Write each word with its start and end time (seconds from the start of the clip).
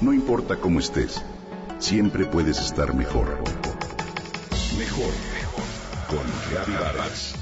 No 0.00 0.14
importa 0.14 0.56
cómo 0.56 0.80
estés, 0.80 1.22
siempre 1.78 2.24
puedes 2.24 2.58
estar 2.58 2.94
mejor. 2.94 3.38
Mejor, 4.78 5.12
mejor. 5.34 5.64
Con 6.08 6.74
Vargas. 6.74 7.34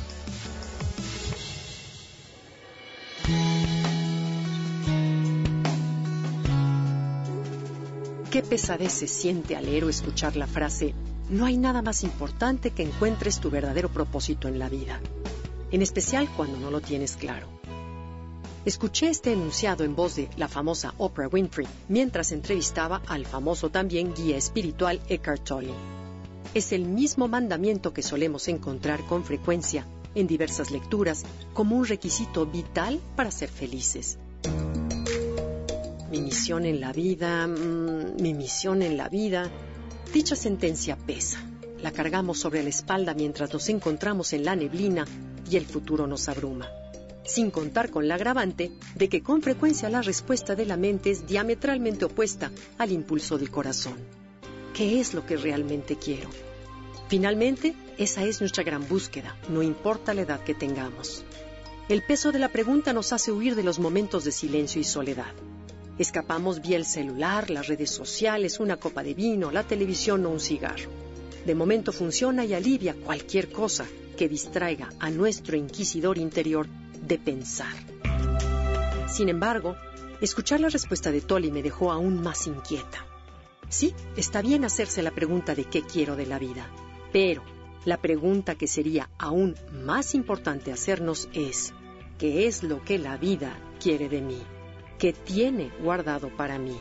Qué 8.33 8.43
pesadez 8.43 8.93
se 8.93 9.07
siente 9.07 9.55
al 9.55 9.67
leer 9.67 9.85
o 9.85 9.89
escuchar 9.89 10.35
la 10.35 10.49
frase, 10.49 10.95
no 11.31 11.47
hay 11.47 11.57
nada 11.57 11.81
más 11.81 12.03
importante 12.03 12.73
que 12.73 12.83
encuentres 12.83 13.39
tu 13.39 13.51
verdadero 13.51 13.89
propósito 13.89 14.49
en 14.49 14.59
la 14.59 14.69
vida, 14.69 15.01
en 15.71 15.81
especial 15.81 16.29
cuando 16.37 16.59
no 16.59 16.73
lo 16.73 16.81
tienes 16.81 17.15
claro. 17.15 17.58
Escuché 18.65 19.09
este 19.09 19.33
enunciado 19.33 19.85
en 19.85 19.95
voz 19.95 20.17
de 20.17 20.29
la 20.37 20.49
famosa 20.49 20.93
Oprah 20.99 21.29
Winfrey 21.29 21.67
mientras 21.89 22.33
entrevistaba 22.33 23.01
al 23.07 23.25
famoso 23.25 23.71
también 23.71 24.13
guía 24.15 24.37
espiritual 24.37 25.01
Eckhart 25.09 25.45
Tolle. 25.45 25.75
Es 26.55 26.73
el 26.73 26.85
mismo 26.85 27.29
mandamiento 27.29 27.93
que 27.93 28.03
solemos 28.03 28.49
encontrar 28.49 29.07
con 29.07 29.25
frecuencia 29.25 29.87
en 30.15 30.27
diversas 30.27 30.73
lecturas 30.73 31.25
como 31.55 31.77
un 31.77 31.87
requisito 31.87 32.47
vital 32.47 33.01
para 33.15 33.31
ser 33.31 33.49
felices. 33.49 34.19
Mi 36.11 36.21
misión 36.21 36.65
en 36.65 36.81
la 36.81 36.93
vida, 36.93 37.47
mm, 37.47 38.21
mi 38.21 38.35
misión 38.35 38.83
en 38.83 38.97
la 38.97 39.09
vida. 39.09 39.49
Dicha 40.13 40.35
sentencia 40.35 40.97
pesa. 40.97 41.41
La 41.81 41.93
cargamos 41.93 42.41
sobre 42.41 42.65
la 42.65 42.71
espalda 42.71 43.15
mientras 43.15 43.53
nos 43.53 43.69
encontramos 43.69 44.33
en 44.33 44.45
la 44.45 44.57
neblina 44.57 45.05
y 45.49 45.57
el 45.57 45.65
futuro 45.65 46.07
nos 46.09 46.29
abruma 46.29 46.69
sin 47.29 47.51
contar 47.51 47.91
con 47.91 48.09
la 48.09 48.15
agravante 48.15 48.73
de 48.95 49.09
que 49.09 49.23
con 49.23 49.43
frecuencia 49.43 49.91
la 49.91 50.03
respuesta 50.03 50.57
de 50.57 50.67
la 50.67 50.77
mente 50.77 51.11
es 51.11 51.27
diametralmente 51.27 52.07
opuesta 52.07 52.51
al 52.79 52.91
impulso 52.91 53.39
del 53.39 53.51
corazón. 53.51 53.97
¿Qué 54.73 54.99
es 55.01 55.13
lo 55.13 55.27
que 55.27 55.37
realmente 55.37 55.97
quiero? 55.97 56.31
Finalmente, 57.09 57.75
esa 57.99 58.25
es 58.25 58.41
nuestra 58.41 58.65
gran 58.65 58.89
búsqueda, 58.89 59.37
no 59.49 59.63
importa 59.63 60.15
la 60.15 60.23
edad 60.23 60.43
que 60.43 60.55
tengamos. 60.55 61.25
El 61.89 62.03
peso 62.03 62.33
de 62.33 62.39
la 62.39 62.49
pregunta 62.49 62.93
nos 62.93 63.13
hace 63.13 63.33
huir 63.33 63.55
de 63.55 63.63
los 63.63 63.79
momentos 63.79 64.25
de 64.25 64.33
silencio 64.33 64.81
y 64.81 64.85
soledad. 64.85 65.33
Escapamos 65.99 66.63
vía 66.63 66.77
el 66.77 66.85
celular, 66.85 67.51
las 67.51 67.67
redes 67.67 67.91
sociales, 67.91 68.61
una 68.61 68.77
copa 68.77 69.03
de 69.03 69.15
vino, 69.15 69.51
la 69.51 69.65
televisión 69.65 70.25
o 70.27 70.31
un 70.31 70.41
cigarro. 70.41 70.91
De 71.45 71.55
momento 71.55 71.93
funciona 71.93 72.45
y 72.45 72.55
alivia 72.55 72.95
cualquier 72.95 73.51
cosa 73.51 73.87
que 74.17 74.29
distraiga 74.29 74.91
a 74.99 75.11
nuestro 75.11 75.57
inquisidor 75.57 76.19
interior 76.19 76.69
de 77.03 77.19
pensar. 77.19 77.75
Sin 79.09 79.29
embargo, 79.29 79.77
escuchar 80.21 80.61
la 80.61 80.69
respuesta 80.69 81.11
de 81.11 81.21
Tolly 81.21 81.51
me 81.51 81.63
dejó 81.63 81.93
aún 81.93 82.23
más 82.23 82.47
inquieta. 82.47 83.07
Sí, 83.69 83.95
está 84.17 84.43
bien 84.43 84.65
hacerse 84.65 85.03
la 85.03 85.11
pregunta 85.11 85.55
de 85.55 85.65
qué 85.65 85.83
quiero 85.83 86.17
de 86.17 86.27
la 86.27 86.39
vida, 86.39 86.71
pero 87.13 87.43
la 87.85 87.99
pregunta 87.99 88.55
que 88.55 88.67
sería 88.67 89.09
aún 89.19 89.55
más 89.73 90.15
importante 90.15 90.73
hacernos 90.73 91.29
es, 91.33 91.73
¿qué 92.19 92.47
es 92.47 92.63
lo 92.63 92.83
que 92.83 92.99
la 92.99 93.17
vida 93.17 93.59
quiere 93.81 94.09
de 94.09 94.21
mí? 94.21 94.43
¿Qué 94.99 95.13
tiene 95.13 95.71
guardado 95.81 96.29
para 96.37 96.59
mí? 96.59 96.79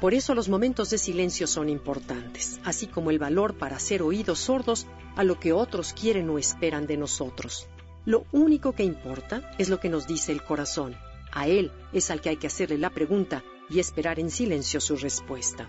Por 0.00 0.14
eso 0.14 0.34
los 0.34 0.48
momentos 0.48 0.88
de 0.90 0.98
silencio 0.98 1.46
son 1.46 1.68
importantes, 1.68 2.58
así 2.64 2.86
como 2.86 3.10
el 3.10 3.18
valor 3.18 3.58
para 3.58 3.76
hacer 3.76 4.02
oídos 4.02 4.38
sordos 4.38 4.86
a 5.14 5.24
lo 5.24 5.38
que 5.38 5.52
otros 5.52 5.92
quieren 5.92 6.30
o 6.30 6.38
esperan 6.38 6.86
de 6.86 6.96
nosotros. 6.96 7.68
Lo 8.10 8.26
único 8.32 8.72
que 8.72 8.82
importa 8.82 9.52
es 9.56 9.68
lo 9.68 9.78
que 9.78 9.88
nos 9.88 10.08
dice 10.08 10.32
el 10.32 10.42
corazón. 10.42 10.96
A 11.30 11.46
él 11.46 11.70
es 11.92 12.10
al 12.10 12.20
que 12.20 12.30
hay 12.30 12.38
que 12.38 12.48
hacerle 12.48 12.76
la 12.76 12.90
pregunta 12.90 13.44
y 13.68 13.78
esperar 13.78 14.18
en 14.18 14.30
silencio 14.30 14.80
su 14.80 14.96
respuesta. 14.96 15.68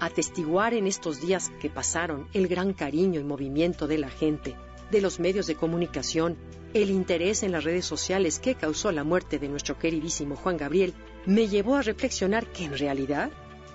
Atestiguar 0.00 0.72
en 0.72 0.86
estos 0.86 1.20
días 1.20 1.52
que 1.60 1.68
pasaron 1.68 2.26
el 2.32 2.48
gran 2.48 2.72
cariño 2.72 3.20
y 3.20 3.24
movimiento 3.24 3.86
de 3.86 3.98
la 3.98 4.08
gente, 4.08 4.56
de 4.90 5.02
los 5.02 5.20
medios 5.20 5.46
de 5.46 5.56
comunicación, 5.56 6.38
el 6.72 6.88
interés 6.88 7.42
en 7.42 7.52
las 7.52 7.64
redes 7.64 7.84
sociales 7.84 8.38
que 8.38 8.54
causó 8.54 8.90
la 8.90 9.04
muerte 9.04 9.38
de 9.38 9.50
nuestro 9.50 9.78
queridísimo 9.78 10.36
Juan 10.36 10.56
Gabriel, 10.56 10.94
me 11.26 11.48
llevó 11.48 11.76
a 11.76 11.82
reflexionar 11.82 12.46
que 12.46 12.64
en 12.64 12.78
realidad 12.78 13.30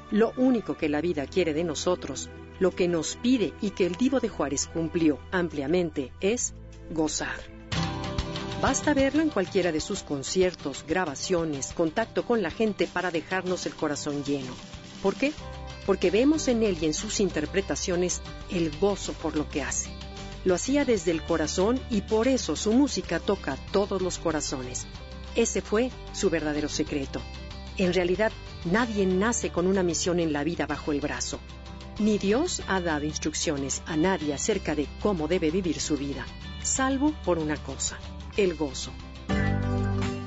lo 0.10 0.34
único 0.36 0.76
que 0.76 0.90
la 0.90 1.00
vida 1.00 1.28
quiere 1.28 1.54
de 1.54 1.64
nosotros, 1.64 2.28
lo 2.60 2.72
que 2.72 2.88
nos 2.88 3.18
pide 3.18 3.54
y 3.62 3.70
que 3.70 3.86
el 3.86 3.94
Divo 3.94 4.20
de 4.20 4.30
Juárez 4.30 4.66
cumplió 4.66 5.20
ampliamente 5.32 6.12
es 6.22 6.56
gozar. 6.90 7.59
Basta 8.62 8.94
verlo 8.94 9.22
en 9.22 9.30
cualquiera 9.30 9.72
de 9.72 9.80
sus 9.80 10.04
conciertos, 10.04 10.84
grabaciones, 10.86 11.72
contacto 11.74 12.26
con 12.26 12.42
la 12.42 12.52
gente 12.52 12.88
para 12.88 13.10
dejarnos 13.10 13.66
el 13.66 13.74
corazón 13.74 14.26
lleno. 14.26 14.52
¿Por 15.02 15.16
qué? 15.16 15.32
Porque 15.86 16.12
vemos 16.12 16.50
en 16.50 16.64
él 16.64 16.78
y 16.82 16.86
en 16.86 16.94
sus 16.94 17.22
interpretaciones 17.22 18.22
el 18.52 18.78
gozo 18.78 19.14
por 19.14 19.38
lo 19.38 19.48
que 19.48 19.64
hace. 19.64 19.90
Lo 20.44 20.56
hacía 20.56 20.84
desde 20.84 21.12
el 21.12 21.24
corazón 21.24 21.80
y 21.90 22.02
por 22.02 22.28
eso 22.28 22.58
su 22.58 22.74
música 22.74 23.22
toca 23.22 23.56
todos 23.72 24.02
los 24.02 24.18
corazones. 24.18 24.88
Ese 25.38 25.62
fue 25.62 25.90
su 26.12 26.30
verdadero 26.30 26.68
secreto. 26.68 27.22
En 27.78 27.94
realidad, 27.94 28.34
nadie 28.66 29.06
nace 29.06 29.52
con 29.52 29.68
una 29.68 29.84
misión 29.84 30.20
en 30.20 30.34
la 30.34 30.44
vida 30.44 30.68
bajo 30.68 30.92
el 30.92 31.00
brazo. 31.00 31.40
Ni 31.98 32.18
Dios 32.18 32.62
ha 32.68 32.82
dado 32.82 33.06
instrucciones 33.06 33.82
a 33.86 33.96
nadie 33.96 34.34
acerca 34.34 34.76
de 34.76 34.86
cómo 35.02 35.30
debe 35.30 35.50
vivir 35.50 35.80
su 35.80 35.96
vida, 35.96 36.26
salvo 36.62 37.14
por 37.24 37.40
una 37.40 37.56
cosa, 37.56 37.98
el 38.38 38.56
gozo. 38.56 38.92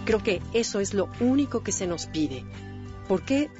Creo 0.04 0.22
que 0.22 0.42
eso 0.52 0.80
es 0.80 0.94
lo 0.94 1.08
único 1.20 1.62
que 1.62 1.72
se 1.72 1.86
nos 1.86 2.06
pide. 2.06 2.44
¿Por 3.08 3.22
qué? 3.22 3.50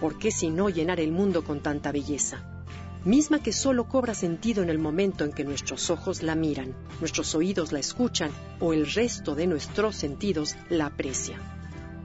¿Por 0.00 0.18
qué 0.18 0.30
si 0.30 0.50
no 0.50 0.68
llenar 0.68 0.98
el 0.98 1.12
mundo 1.12 1.44
con 1.44 1.60
tanta 1.60 1.92
belleza? 1.92 2.64
Misma 3.04 3.42
que 3.42 3.52
solo 3.52 3.88
cobra 3.88 4.14
sentido 4.14 4.62
en 4.62 4.68
el 4.68 4.78
momento 4.78 5.24
en 5.24 5.32
que 5.32 5.44
nuestros 5.44 5.88
ojos 5.90 6.22
la 6.22 6.34
miran, 6.34 6.74
nuestros 7.00 7.34
oídos 7.34 7.72
la 7.72 7.78
escuchan 7.78 8.30
o 8.60 8.72
el 8.72 8.90
resto 8.92 9.34
de 9.34 9.46
nuestros 9.46 9.96
sentidos 9.96 10.56
la 10.68 10.86
aprecian. 10.86 11.40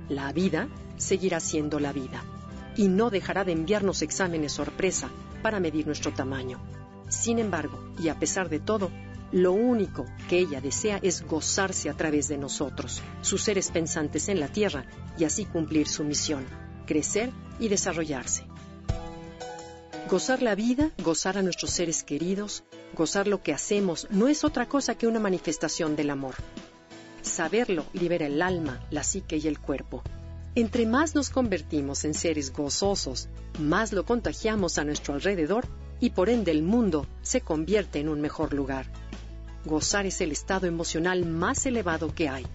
La 0.07 0.31
vida 0.31 0.69
seguirá 0.97 1.39
siendo 1.39 1.79
la 1.79 1.91
vida 1.91 2.23
y 2.77 2.88
no 2.88 3.09
dejará 3.09 3.44
de 3.44 3.51
enviarnos 3.51 4.01
exámenes 4.01 4.53
sorpresa 4.53 5.09
para 5.41 5.59
medir 5.59 5.85
nuestro 5.85 6.13
tamaño. 6.13 6.59
Sin 7.09 7.39
embargo, 7.39 7.79
y 8.00 8.07
a 8.07 8.19
pesar 8.19 8.50
de 8.50 8.59
todo, 8.59 8.89
lo 9.31 9.52
único 9.52 10.06
que 10.30 10.40
ella 10.40 10.62
desea 10.62 11.00
es 11.02 11.25
gozarse 11.25 11.90
a 11.90 11.97
través 11.97 12.28
de 12.28 12.38
nosotros, 12.38 13.02
sus 13.22 13.44
seres 13.44 13.72
pensantes 13.72 14.30
en 14.30 14.40
la 14.40 14.47
tierra, 14.47 14.86
y 15.18 15.24
así 15.24 15.46
cumplir 15.46 15.88
su 15.88 16.03
misión, 16.03 16.46
crecer 16.86 17.31
y 17.59 17.68
desarrollarse. 17.68 18.46
Gozar 20.09 20.41
la 20.41 20.53
vida, 20.53 20.91
gozar 21.03 21.38
a 21.38 21.41
nuestros 21.41 21.72
seres 21.72 22.03
queridos, 22.03 22.63
gozar 22.96 23.28
lo 23.28 23.41
que 23.41 23.53
hacemos, 23.53 24.08
no 24.12 24.28
es 24.28 24.44
otra 24.44 24.68
cosa 24.68 24.96
que 24.96 25.08
una 25.08 25.19
manifestación 25.19 25.96
del 25.96 26.12
amor. 26.12 26.36
Saberlo 27.24 27.86
libera 27.94 28.28
el 28.28 28.42
alma, 28.42 28.86
la 28.92 29.03
psique 29.03 29.38
y 29.38 29.47
el 29.47 29.59
cuerpo. 29.59 30.03
Entre 30.53 30.86
más 30.86 31.16
nos 31.16 31.31
convertimos 31.31 32.06
en 32.06 32.13
seres 32.13 32.53
gozosos, 32.53 33.30
más 33.59 33.92
lo 33.92 34.06
contagiamos 34.06 34.78
a 34.78 34.86
nuestro 34.86 35.16
alrededor 35.16 35.68
y 36.00 36.12
por 36.12 36.30
ende 36.30 36.52
el 36.52 36.62
mundo 36.62 37.07
se 37.22 37.42
convierte 37.42 38.00
en 38.00 38.09
un 38.09 38.22
mejor 38.22 38.53
lugar. 38.53 38.86
Gozar 39.66 40.06
es 40.06 40.22
el 40.22 40.31
estado 40.31 40.68
emocional 40.68 41.26
más 41.26 41.66
elevado 41.66 42.14
que 42.14 42.30
hay. 42.30 42.46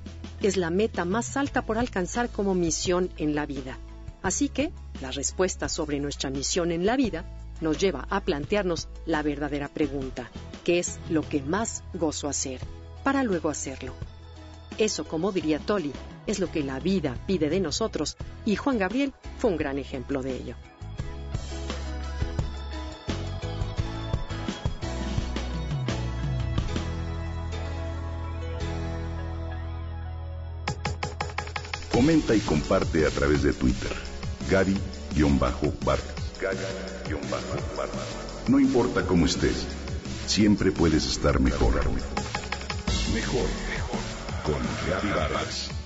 Es 0.40 0.56
la 0.56 0.70
meta 0.70 1.04
más 1.04 1.36
alta 1.36 1.62
por 1.62 1.76
alcanzar 1.76 2.30
como 2.30 2.54
misión 2.54 3.10
en 3.16 3.34
la 3.34 3.46
vida. 3.46 3.78
Así 4.22 4.48
que, 4.48 4.72
la 5.00 5.10
respuesta 5.10 5.68
sobre 5.68 5.98
nuestra 5.98 6.30
misión 6.30 6.70
en 6.70 6.86
la 6.86 6.96
vida 6.96 7.24
nos 7.60 7.78
lleva 7.78 8.06
a 8.10 8.20
plantearnos 8.20 8.88
la 9.06 9.22
verdadera 9.22 9.68
pregunta, 9.68 10.30
¿qué 10.64 10.78
es 10.78 11.00
lo 11.10 11.22
que 11.22 11.42
más 11.42 11.82
gozo 11.94 12.28
hacer? 12.28 12.60
Para 13.02 13.24
luego 13.24 13.50
hacerlo. 13.50 13.94
Eso, 14.78 15.04
como 15.04 15.32
diría 15.32 15.58
Tolly, 15.58 15.92
es 16.26 16.38
lo 16.38 16.50
que 16.50 16.62
la 16.62 16.78
vida 16.78 17.16
pide 17.26 17.50
de 17.50 17.60
nosotros 17.60 18.16
y 18.44 18.54
Juan 18.56 18.78
Gabriel 18.78 19.12
fue 19.38 19.50
un 19.50 19.56
gran 19.56 19.78
ejemplo 19.78 20.22
de 20.22 20.36
ello. 20.36 20.54
Comenta 32.00 32.34
y 32.34 32.40
comparte 32.40 33.04
a 33.04 33.10
través 33.10 33.42
de 33.42 33.52
Twitter. 33.52 33.90
Gaby-Vargas. 34.50 36.00
No 38.48 38.58
importa 38.58 39.04
cómo 39.04 39.26
estés, 39.26 39.66
siempre 40.26 40.72
puedes 40.72 41.04
estar 41.04 41.40
mejor. 41.40 41.74
Mejor, 43.12 43.44
mejor. 43.68 44.00
Con 44.44 44.62
Gaby 44.88 45.08
Vargas. 45.10 45.79